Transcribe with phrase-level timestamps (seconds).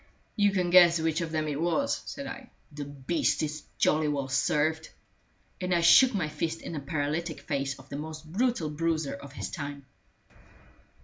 [0.35, 2.49] "You can guess which of them it was," said I.
[2.71, 4.89] "The beast is jolly well served!"
[5.61, 9.33] And I shook my fist in the paralytic face of the most brutal bruiser of
[9.33, 9.85] his time.